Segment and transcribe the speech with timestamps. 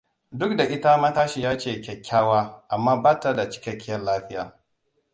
[0.39, 4.59] Duk da ita matashiya ce kyakkyawa, amma ba ta da cikakkiyar lafiya.